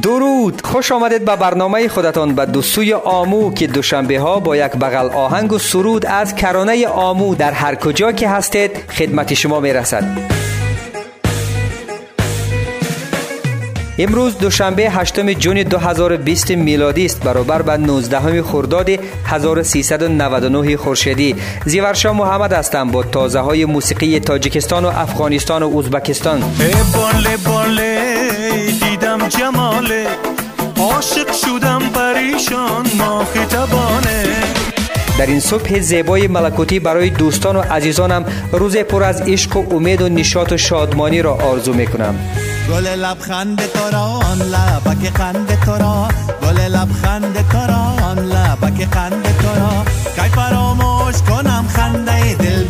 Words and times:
درود. 0.00 0.66
خوش 0.66 0.92
آمدید 0.92 1.24
به 1.24 1.36
برنامه 1.36 1.88
خودتان 1.88 2.34
به 2.34 2.46
دوسوی 2.46 2.92
آمو 2.92 3.54
که 3.54 3.66
دوشنبه 3.66 4.20
ها 4.20 4.40
با 4.40 4.56
یک 4.56 4.72
بغل 4.72 5.08
آهنگ 5.08 5.52
و 5.52 5.58
سرود 5.58 6.06
از 6.06 6.34
کرانه 6.34 6.86
آمو 6.86 7.34
در 7.34 7.52
هر 7.52 7.74
کجا 7.74 8.12
که 8.12 8.28
هستید 8.28 8.70
خدمت 8.90 9.34
شما 9.34 9.60
می 9.60 9.72
رسد 9.72 10.04
امروز 13.98 14.38
دوشنبه 14.38 14.90
8 14.90 15.20
جون 15.20 15.62
2020 15.62 16.50
میلادی 16.50 17.04
است. 17.04 17.22
برابر 17.22 17.62
به 17.62 17.76
19 17.76 18.42
خرداد 18.42 18.90
1399 19.24 20.76
خورشیدی. 20.76 21.36
زیورشا 21.64 22.12
محمد 22.12 22.52
هستم 22.52 22.90
با 22.90 23.02
تازه 23.02 23.38
های 23.38 23.64
موسیقی 23.64 24.20
تاجیکستان 24.20 24.84
و 24.84 24.88
افغانستان 24.88 25.62
و 25.62 25.78
ازبکستان. 25.78 26.40
باله 26.94 27.36
باله 27.36 28.11
دیدم 29.22 29.28
جماله 29.28 30.06
عاشق 30.78 31.32
شدم 31.32 31.82
پریشان 31.94 32.86
ما 32.98 33.24
خطبانه 33.24 34.24
در 35.18 35.26
این 35.26 35.40
صبح 35.40 35.80
زیبای 35.80 36.28
ملکوتی 36.28 36.78
برای 36.78 37.10
دوستان 37.10 37.56
و 37.56 37.60
عزیزانم 37.60 38.24
روز 38.52 38.76
پر 38.76 39.02
از 39.02 39.20
عشق 39.20 39.56
و 39.56 39.74
امید 39.74 40.02
و 40.02 40.08
نشاط 40.08 40.52
و 40.52 40.56
شادمانی 40.56 41.22
را 41.22 41.34
آرزو 41.34 41.74
می 41.74 41.86
کنم 41.86 42.14
گل 42.70 42.86
لبخند 42.86 43.62
تو 43.72 43.90
را 43.92 44.02
آن 44.02 44.38
لبک 44.38 45.16
خند 45.16 45.58
تو 45.64 45.72
را 45.72 46.08
گل 46.42 46.60
لبخند 46.60 47.48
تو 47.52 47.58
را 47.58 48.06
آن 48.06 48.18
لبک 48.18 48.94
خند 48.94 49.22
تو 49.22 49.60
را 49.60 49.84
کی 50.16 50.30
فراموش 50.30 51.22
کنم 51.22 51.68
خنده 51.68 52.34
دل 52.34 52.64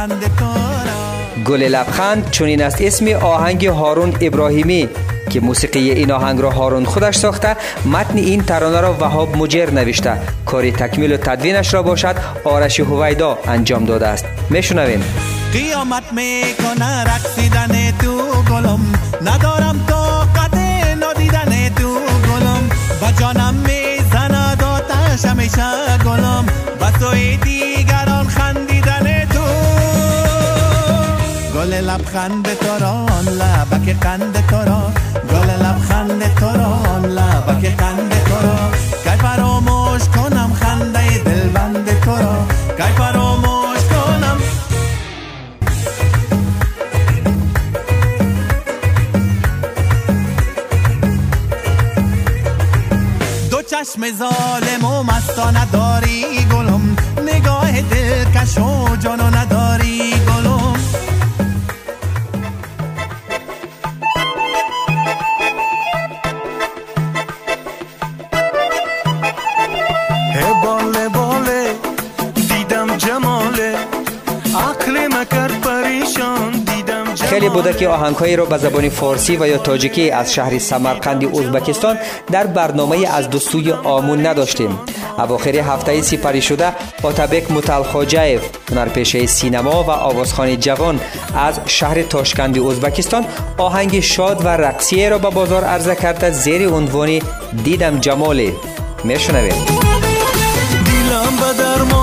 لبک 0.00 0.10
خند 0.10 0.36
تو 0.38 0.44
را 0.44 1.44
گل 1.44 1.62
لبخند 1.62 2.30
چونین 2.30 2.62
است. 2.62 2.80
اسم 2.80 3.06
آهنگ 3.08 3.66
هارون 3.66 4.16
ابراهیمی 4.20 4.88
که 5.30 5.40
موسیقی 5.40 5.90
این 5.90 6.10
آهنگ 6.10 6.40
را 6.40 6.50
هارون 6.50 6.84
خودش 6.84 7.16
ساخته 7.16 7.56
متن 7.92 8.16
این 8.16 8.42
ترانه 8.42 8.80
را 8.80 8.96
وهاب 9.00 9.36
مجر 9.36 9.70
نوشته. 9.70 10.12
کاری 10.46 10.72
تکمیل 10.72 11.12
و 11.12 11.16
تدوینش 11.16 11.74
را 11.74 11.82
باشد 11.82 12.14
آرش 12.44 12.80
هویدا 12.80 13.38
انجام 13.48 13.84
داده 13.84 14.06
است. 14.06 14.24
میشنویم. 14.50 15.04
قیامت 15.52 16.02
می‌کنه 16.12 17.04
رقصیدن 17.04 17.98
تو 17.98 18.42
گلم. 18.42 18.80
ندارم 19.24 19.84
طاقت 19.88 20.54
ندیدن 21.02 21.74
تو 21.74 21.94
گلم. 22.28 22.70
و 23.02 23.20
جانم 23.20 23.54
می‌زند 23.54 24.64
آتش 24.64 25.24
همیشه 25.24 25.98
گلم. 26.04 26.44
و 26.80 26.98
سوی 26.98 27.36
لبخند 31.90 32.54
تو 32.54 32.84
را 32.84 33.06
لبک 33.20 33.96
قند 34.00 34.46
تو 34.46 34.56
را 34.56 34.92
گل 35.30 35.50
لبخند 35.50 36.34
تو 36.34 36.46
را 36.46 36.98
لبک 36.98 37.76
قند 37.76 38.12
تو 38.24 38.34
را 38.46 38.70
کی 39.04 39.18
فراموش 39.22 40.02
کنم 40.02 40.52
خنده 40.60 41.18
دلبند 41.18 42.00
تو 42.00 42.10
را 42.10 42.46
کی 42.78 42.92
فراموش 42.98 43.78
کنم. 43.78 44.38
دو 53.50 53.62
چشم 53.62 54.02
ظالم 54.18 54.84
و 54.84 55.02
مستانه 55.02 55.66
داری 55.72 56.24
گلم. 56.52 56.96
نگاه 57.34 57.82
دلکش 57.82 58.58
و 58.58 58.96
جانو 58.96 59.36
نداری 59.36 59.59
خیلی 77.30 77.48
بوده 77.48 77.72
که 77.72 77.88
آهنگهایی 77.88 78.36
را 78.36 78.44
به 78.44 78.58
زبان 78.58 78.88
فارسی 78.88 79.36
و 79.36 79.46
یا 79.46 79.58
تاجیکی 79.58 80.10
از 80.10 80.32
شهر 80.34 80.58
سمرقند 80.58 81.24
ازبکستان 81.24 81.98
در 82.32 82.46
برنامه 82.46 83.06
از 83.06 83.30
دو 83.30 83.38
سوی 83.38 83.72
آمون 83.72 84.26
نداشتیم. 84.26 84.78
اواخر 85.18 85.56
هفته 85.56 86.02
سپری 86.02 86.42
شده 86.42 86.72
آتبک 87.02 87.50
متلخاجایف 87.50 88.42
هنرپیشه 88.70 89.26
سینما 89.26 89.82
و 89.82 89.90
آوازخانی 89.90 90.56
جوان 90.56 91.00
از 91.36 91.60
شهر 91.66 92.02
تاشکند 92.02 92.58
ازبکستان 92.58 93.24
آهنگ 93.58 94.00
شاد 94.00 94.44
و 94.44 94.48
رقصیه 94.48 95.08
را 95.08 95.18
به 95.18 95.30
بازار 95.30 95.64
عرضه 95.64 95.94
کرده 95.94 96.30
زیر 96.30 96.68
عنوان 96.68 97.20
دیدم 97.64 97.98
جمالی. 97.98 98.52
میشنویم. 99.04 99.64
دیلم 100.84 101.36
به 101.40 101.99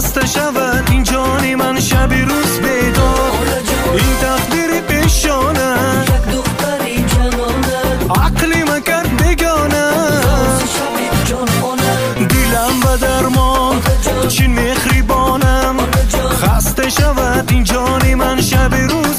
خسته 0.00 0.26
شود. 0.26 0.88
این 0.90 1.02
جانی 1.02 1.54
من 1.54 1.80
شبی 1.80 2.20
روز 2.20 2.58
بیدار. 2.58 3.32
این 3.92 4.16
تقدیر 4.20 4.80
پیشانه. 4.80 5.74
عقلی 8.16 8.62
مکرد 8.62 9.16
بگانه 9.16 9.90
دیلم 12.16 12.80
به 12.82 13.06
درمان. 13.06 13.76
چی 14.28 14.46
مخریبانم 14.46 15.76
خسته 16.42 16.90
شود. 16.90 17.48
این 17.50 17.64
جانی 17.64 18.14
من 18.14 18.40
شب 18.40 18.74
روز 18.74 19.09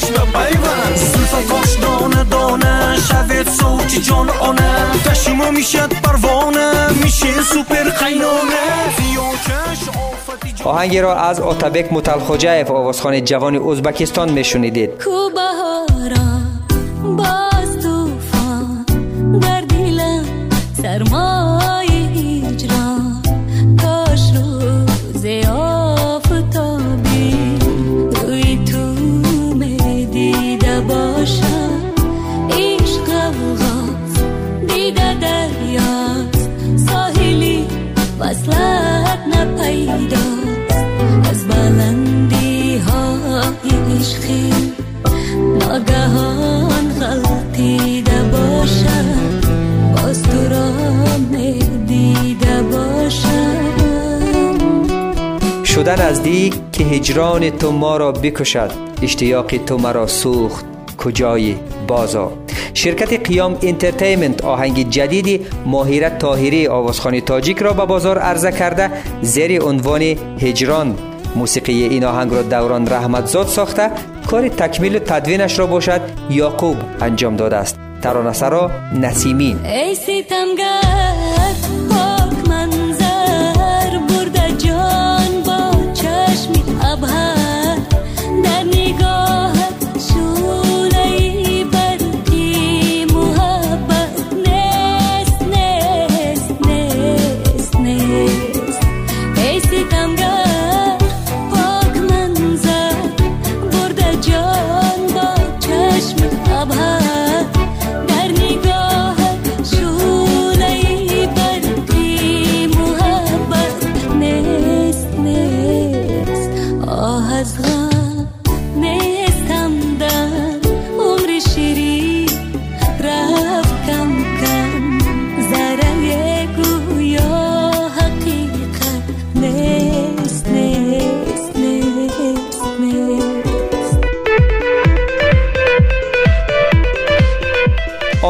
دیلم 0.00 0.14
به 0.14 0.38
پیوند. 0.38 0.96
زلفکاش 0.96 1.74
دانه 1.82 2.24
دانه 2.24 2.96
شوید 3.08 3.48
صوتی 3.48 4.00
جان 4.00 4.30
آنه. 4.30 5.02
تشیما 5.04 5.50
می‌شد 5.50 5.92
پروانه 6.02 6.92
میشه 7.02 7.42
سوپر 7.42 7.90
قینانه 7.90 8.68
آهنگی 10.64 11.00
را 11.00 11.16
از 11.16 11.40
آتبک 11.40 11.92
متلخاجایف 11.92 12.70
آوازخان 12.70 13.24
جوان 13.24 13.56
ازبکستان 13.56 14.30
میشنیدید 14.30 14.90
کو 15.04 15.30
بهارا 15.30 16.26
باز 17.16 17.78
توفان 17.82 18.86
در 19.40 19.60
دلم 19.60 20.24
سرمای 20.82 21.47
وصلت 38.48 39.18
نپیداست 39.36 40.76
از 41.30 41.48
بلندی 41.48 42.78
های 42.78 43.96
عشقی 43.98 44.52
ناگهان 45.58 46.88
غلطیده 47.00 48.22
باشم 48.22 49.40
باز 49.96 50.22
تو 50.22 50.48
را 50.48 50.70
دیده 51.86 52.62
باشم 52.62 53.58
شده 55.64 56.02
نزدیک 56.02 56.54
که 56.72 56.84
هجران 56.84 57.50
تو 57.50 57.72
ما 57.72 57.96
را 57.96 58.12
بکشد 58.12 58.70
اشتیاق 59.02 59.46
تو 59.46 59.78
مرا 59.78 60.06
سوخت 60.06 60.64
کجایی 60.98 61.56
بازا 61.88 62.32
شرکت 62.78 63.28
قیام 63.28 63.58
انترتیمنت 63.62 64.44
آهنگ 64.44 64.90
جدیدی 64.90 65.46
ماهیرت 65.66 66.18
تاهری 66.18 66.66
آوازخانی 66.66 67.20
تاجیک 67.20 67.58
را 67.58 67.72
به 67.72 67.86
بازار 67.86 68.18
عرضه 68.18 68.52
کرده 68.52 68.90
زیر 69.22 69.62
عنوان 69.62 70.02
هجران. 70.40 70.98
موسیقی 71.36 71.82
این 71.82 72.04
آهنگ 72.04 72.32
را 72.32 72.42
دوران 72.42 72.86
رحمتزاد 72.86 73.46
ساخته 73.46 73.90
کار 74.30 74.48
تکمیل 74.48 74.96
و 74.96 74.98
تدوینش 74.98 75.58
را 75.58 75.66
باشد 75.66 76.00
یاقوب 76.30 76.76
انجام 77.00 77.36
داده 77.36 77.56
است. 77.56 77.78
ترانسرا 78.02 78.70
نسیمین. 79.00 79.66
ای 79.66 79.94
ستمگر 79.94 81.37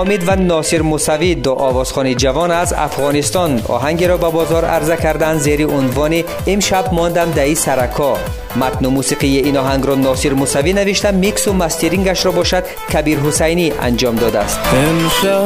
امید 0.09 0.29
و 0.29 0.37
ناصر 0.37 0.83
موسوی 0.83 1.35
دو 1.35 1.53
آوازخانی 1.53 2.15
جوان 2.15 2.51
از 2.51 2.73
افغانستان. 2.73 3.63
آهنگی 3.69 4.07
را 4.07 4.17
به 4.17 4.31
بازار 4.31 4.65
عرضه 4.65 4.97
کردند 4.97 5.39
زیر 5.39 5.67
عنوان 5.67 6.25
امشب 6.47 6.93
ماندم 6.93 7.31
دهی 7.31 7.55
سرکا. 7.55 8.17
متن 8.57 8.85
و 8.85 8.91
موسیقی 8.91 9.39
این 9.39 9.57
آهنگ 9.57 9.87
را 9.87 9.95
ناصر 9.95 10.33
موسوی 10.33 10.73
نوشته 10.73 11.11
میکس 11.11 11.49
و 11.49 11.53
مسترینگش 11.53 12.27
را 12.27 12.33
باشد 12.33 12.65
کبیر 12.93 13.19
حسینی 13.19 13.73
انجام 13.83 14.17
داده 14.17 14.39
است. 14.39 14.61
امشب 14.75 15.37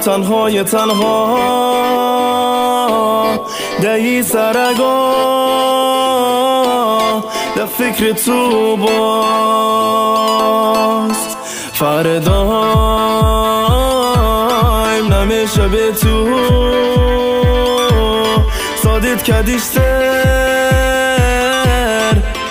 تنهای 0.00 0.62
تنها 0.62 1.38
دهی 3.82 4.22
سرگا 4.22 5.12
در 7.56 7.66
فکر 7.66 8.12
تو 8.12 8.76
باست 8.76 10.32
فردایم 11.82 12.34
نمیشه 15.14 15.68
به 15.68 15.92
تو. 15.92 16.28
صادت 18.82 19.22
کدیشتر 19.22 19.82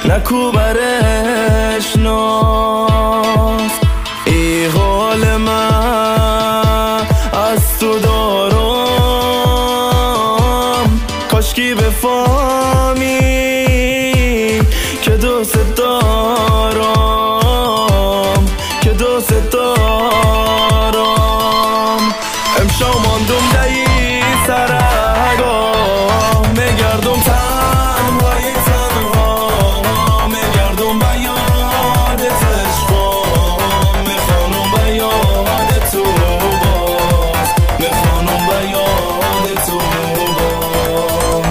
نکو 0.05 0.51
برش 0.51 1.95
ناز 1.97 2.80
امشا 22.81 22.99
ماندم 22.99 23.45
دهی 23.53 23.85
سرگا 24.47 25.71
میگردم 26.49 27.19
تنهای 27.21 28.53
تنها. 28.65 30.27
میگردم 30.27 30.99
به 30.99 31.19
یاد 31.21 32.21
عشقا 32.21 33.23
می‌خوانم 34.07 34.71
به 34.75 34.95
یاد 34.95 35.89
تو. 35.91 36.03
باز 36.03 37.49
می‌خوانم 37.79 38.47
به 38.47 38.69
یاد 38.69 39.57
تو. 39.65 39.77
باز 40.37 41.47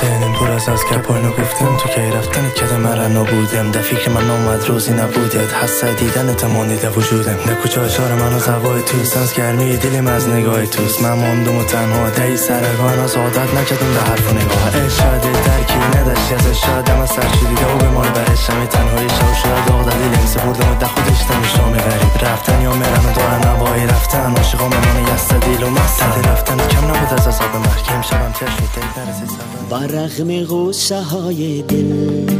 سنم 0.00 0.32
پر 0.32 0.50
از 0.50 0.68
از 0.68 0.84
کپانو 0.84 1.30
گفتم 1.30 1.76
تو 1.76 1.88
که 1.88 2.00
رفتن؟ 2.00 2.50
مرا 2.76 3.08
نبودم 3.08 3.70
در 3.70 3.80
فکر 3.80 4.10
من 4.10 4.30
آمد 4.30 4.68
روزی 4.68 4.92
نبودت. 4.92 5.54
حس 5.62 5.84
دیدن 5.84 6.34
تمانیده 6.34 6.88
وجودم. 6.88 7.36
در 7.46 7.54
کوچه 7.54 7.80
اشار 7.80 8.14
من 8.14 8.32
و 8.32 8.38
زوای 8.38 8.82
توست؟ 8.82 9.16
از 9.16 9.34
گرمی 9.34 9.76
دلم 9.76 10.06
از 10.06 10.28
نگاه 10.28 10.66
توست. 10.66 11.02
من 11.02 11.12
ماندم 11.12 11.56
و 11.56 11.64
تنها 11.64 12.10
دهی 12.10 12.36
سرگان 12.36 12.98
از 12.98 13.16
عادت 13.16 13.54
نکردم 13.54 13.94
به 13.94 14.00
حرف 14.00 14.32
و 14.32 14.34
نگاه. 14.34 14.74
ای 14.74 14.90
شاده 14.90 15.32
درکی 15.32 15.98
نداشتی 15.98 16.34
از 16.34 16.58
شادم 16.58 17.00
از 17.00 17.10
سر 17.10 17.28
شدیده 17.40 17.66
و 17.74 17.78
به 17.78 17.88
مال 17.88 18.08
برشم 18.08 18.66
تنهای 18.66 19.08
شو 19.08 19.34
شده 19.42 19.64
داغ 19.66 19.84
در 19.84 19.98
دلم 19.98 20.26
سپردم 20.26 20.72
و 20.72 20.74
در 20.80 20.86
خودش 20.86 21.18
تمیشام 21.28 21.72
غریب 21.72 22.24
رفتن 22.24 22.62
یا 22.62 22.74
مرم 22.74 23.06
و 23.06 23.12
دارن 23.12 23.48
نوای 23.48 23.86
رفتن. 23.86 24.36
عاشقا 24.36 24.68
منان 24.68 25.14
یست 25.14 25.34
دیل 25.34 25.62
و 25.62 25.70
مست. 25.70 26.02
رفتن 26.02 26.56
کم 26.56 26.84
نبود 26.84 27.12
از 27.12 27.26
عذاب 27.28 27.56
مرگ 27.56 27.86
امشبم 27.94 28.32
تر 28.32 28.46
شد 28.46 28.68
دل 28.74 29.02
نرسید 29.02 29.28
سبب 29.28 29.68
با 29.70 29.78
رغم 29.78 30.44
غصه 30.44 31.02
های 31.02 31.62
دل. 31.62 32.33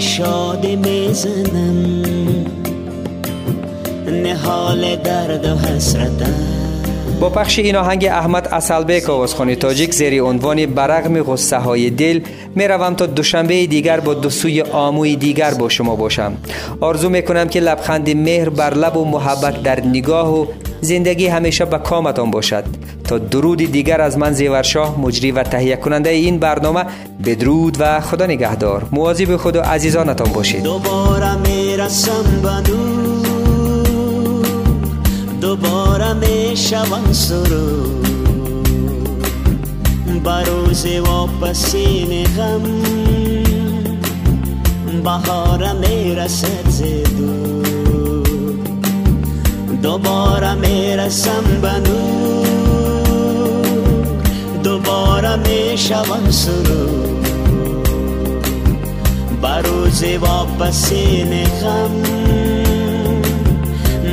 نوای 0.00 0.08
شاد 0.08 0.66
می‌زنم. 0.66 2.04
نهال 4.06 4.96
درد 4.96 5.44
و 5.44 5.56
حسرتم. 5.56 6.34
با 7.20 7.30
پخش 7.30 7.58
این 7.58 7.76
آهنگ 7.76 8.04
احمد 8.04 8.48
اصلبک 8.48 9.10
آوازخانی 9.10 9.56
تاجیک 9.56 9.94
زیر 9.94 10.22
عنوان 10.22 10.66
برغم 10.66 11.22
غصه 11.22 11.56
های 11.56 11.90
دل 11.90 12.20
می 12.54 12.68
روم 12.68 12.94
تا 12.94 13.06
دوشنبه 13.06 13.66
دیگر 13.66 14.00
با 14.00 14.14
دو 14.14 14.30
سوی 14.30 14.62
آموی 14.62 15.16
دیگر 15.16 15.54
با 15.54 15.68
شما 15.68 15.96
باشم. 15.96 16.32
آرزو 16.80 17.08
می 17.08 17.22
کنم 17.22 17.48
که 17.48 17.60
لبخند 17.60 18.10
مهر 18.10 18.48
بر 18.48 18.74
لب 18.74 18.96
و 18.96 19.04
محبت 19.04 19.62
در 19.62 19.80
نگاه 19.80 20.40
و 20.40 20.46
زندگی 20.80 21.26
همیشه 21.26 21.64
به 21.64 21.78
کامتان 21.78 22.30
باشد. 22.30 22.64
تا 23.04 23.18
درود 23.18 23.72
دیگر 23.72 24.00
از 24.00 24.18
من 24.18 24.32
زیورشاه 24.32 25.00
مجری 25.00 25.32
و 25.32 25.42
تهیه 25.42 25.76
کننده 25.76 26.10
این 26.10 26.38
برنامه 26.38 26.84
بدرود 27.26 27.76
و 27.80 28.00
خدا 28.00 28.26
نگهدار. 28.26 28.86
مواظب 28.92 29.36
خود 29.36 29.56
و 29.56 29.60
عزیزانتان 29.60 30.32
باشید. 30.32 30.62
دوباره 30.62 31.36
می‌رسم 31.36 32.24
دوباره 35.40 36.12
می‌شوم 36.12 37.12
سرو 37.12 38.00
بروز 40.24 40.86
واپسین 40.86 42.24
غم 42.24 42.62
بهار 45.04 45.72
می‌رسد 45.72 46.68
زدو 46.68 47.29
دوباره 49.82 50.54
می‌رسم 50.54 51.44
به 51.62 51.90
دوباره 54.62 55.36
می‌شوم 55.36 56.30
سرو 56.30 56.86
بروز 59.42 60.04
واپسین 60.04 61.44
غم 61.44 62.02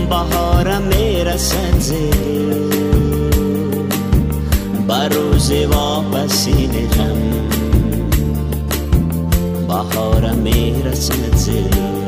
بهار 0.10 0.78
می‌رسد 0.78 1.80
زیر 1.80 2.56
بروز 4.88 5.52
واپسین 5.52 6.72
غم 6.72 7.22
بهار 9.68 10.32
می‌رسد 10.32 11.36
زیر 11.36 12.07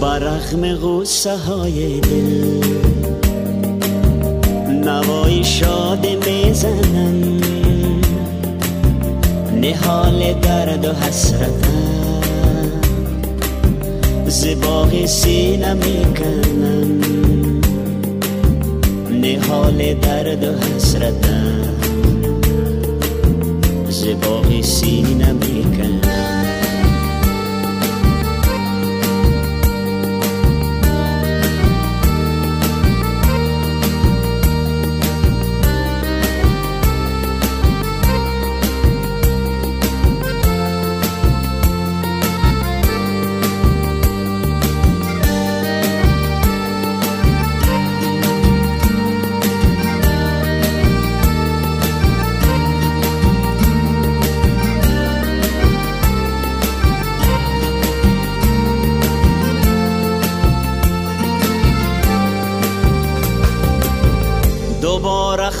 برغم 0.00 0.74
غصه 0.74 1.36
های 1.36 2.00
دل. 2.00 2.64
نوای 4.84 5.44
شاد 5.44 6.06
می‌زنم. 6.26 7.40
نهال 9.60 10.32
درد 10.42 10.84
و 10.84 10.92
حسرتم. 10.92 11.68
زباغ 14.26 15.06
سینه 15.06 15.74
می‌کنم. 15.74 17.00
نهال 19.10 19.94
درد 19.94 20.44
و 20.44 20.52
حسرتم. 20.52 21.74
زباغ 23.90 24.60
سینه 24.60 25.32
می‌کنم. 25.32 25.97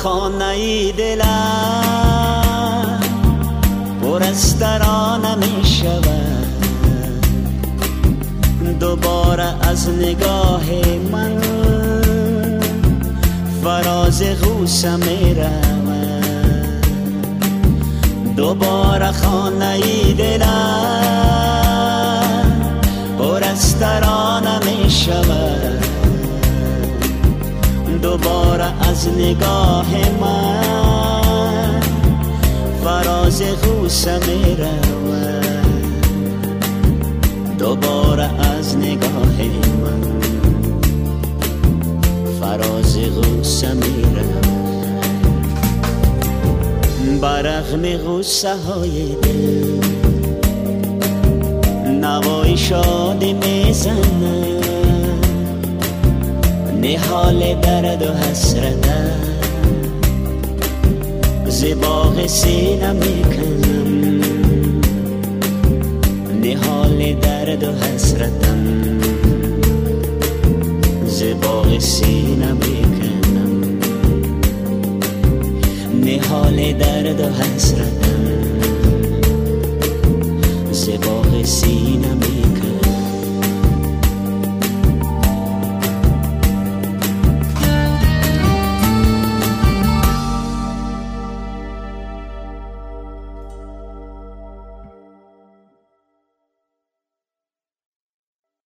خانه 0.02 0.92
دلم 0.92 2.38
پر 4.02 4.22
از 4.22 4.58
ترانه 4.58 5.34
می 5.34 5.64
شود 5.64 6.38
دوباره 8.80 9.68
از 9.68 9.88
نگاه 9.88 10.64
من 11.12 11.40
فراز 13.64 14.22
غوسه 14.22 14.96
می 14.96 15.36
دوباره 18.36 19.12
خانه 19.12 19.80
دلم 20.18 21.48
پر 23.18 23.44
از 23.44 23.74
می 24.58 24.90
شود 24.90 25.77
دوباره 28.08 28.88
از 28.88 29.08
نگاه 29.08 29.86
من. 30.20 31.80
فراز 32.84 33.42
غوسه 33.42 34.18
می 34.18 34.56
دوباره 37.58 38.30
از 38.58 38.76
نگاه 38.76 39.38
من. 39.82 40.02
فراز 42.40 42.98
غوسه 42.98 43.74
می 43.74 44.02
برغم 47.20 47.96
غوسه 47.96 48.56
های 48.56 49.14
دل. 49.14 49.80
نوای 51.90 52.56
شادی 52.56 53.32
می‌زنه. 53.32 54.17
نهال 56.88 57.60
درد 57.60 58.02
و 58.02 58.12
حسرت 58.14 58.88
زباغ 61.46 62.26
سینه 62.26 62.92
می‌کنم 62.92 64.20
نهال 66.42 67.14
درد 67.20 67.64
و 67.64 67.72
حسرتم 67.72 68.64
زباغ 71.06 71.78
سینه 71.78 72.52
می‌کنم 72.52 73.78
نهال 76.04 76.72
درد 76.72 77.20
و 77.20 77.24
حسرتم 77.24 78.24
زباغ 80.72 81.42
سینه 81.44 82.14
می‌کنم 82.14 82.67